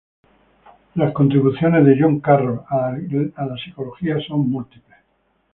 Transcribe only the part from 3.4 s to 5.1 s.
la psicología son múltiples.